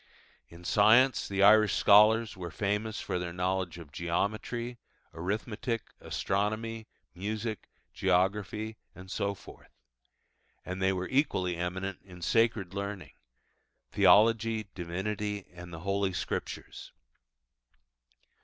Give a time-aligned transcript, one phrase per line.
[0.49, 4.79] In science the Irish scholars were famous for their knowledge of Geometry,
[5.13, 9.69] Arithmetic, Astronomy, Music, Geography, and so forth.
[10.65, 13.13] And they were equally eminent in sacred learning
[13.91, 16.93] Theology, Divinity, and the Holy Scriptures.